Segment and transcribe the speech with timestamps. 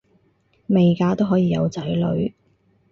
[0.65, 2.33] 未嫁都可以有仔女